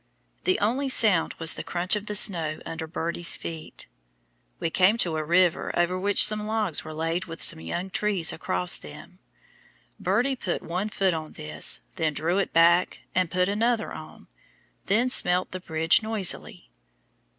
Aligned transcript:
The 0.45 0.57
only 0.57 0.89
sound 0.89 1.35
was 1.35 1.53
the 1.53 1.63
crunch 1.63 1.95
of 1.95 2.07
the 2.07 2.15
snow 2.15 2.59
under 2.65 2.87
Birdie's 2.87 3.35
feet. 3.35 3.85
We 4.59 4.71
came 4.71 4.97
to 4.97 5.15
a 5.17 5.23
river 5.23 5.71
over 5.77 5.99
which 5.99 6.25
some 6.25 6.47
logs 6.47 6.83
were 6.83 6.91
laid 6.91 7.25
with 7.25 7.39
some 7.43 7.59
young 7.59 7.91
trees 7.91 8.33
across 8.33 8.77
them. 8.79 9.19
Birdie 9.99 10.35
put 10.35 10.63
one 10.63 10.89
foot 10.89 11.13
on 11.13 11.33
this, 11.33 11.81
then 11.97 12.13
drew 12.15 12.39
it 12.39 12.51
back 12.51 13.01
and 13.13 13.29
put 13.29 13.47
another 13.47 13.93
on, 13.93 14.27
then 14.87 15.11
smelt 15.11 15.51
the 15.51 15.59
bridge 15.59 16.01
noisily. 16.01 16.71